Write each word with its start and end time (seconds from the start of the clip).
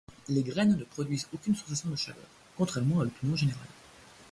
Les 0.29 0.41
graines 0.41 0.77
ne 0.77 0.83
produisent 0.83 1.27
aucune 1.31 1.53
sensation 1.55 1.87
de 1.91 1.95
chaleur, 1.95 2.25
contrairement 2.57 3.01
à 3.01 3.03
l'opinion 3.03 3.35
générale. 3.35 3.67